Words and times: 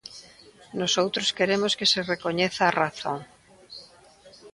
Nosoutros 0.79 1.29
queremos 1.37 1.71
que 1.77 1.87
se 1.93 2.01
recoñeza 2.13 2.61
a 2.67 2.75
razón. 2.81 3.19